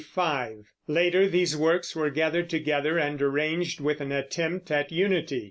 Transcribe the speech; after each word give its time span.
Later 0.87 1.27
these 1.27 1.55
works 1.55 1.95
were 1.95 2.09
gathered 2.09 2.49
together 2.49 2.97
and 2.97 3.21
arranged 3.21 3.79
with 3.79 4.01
an 4.01 4.11
attempt 4.11 4.71
at 4.71 4.91
unity. 4.91 5.39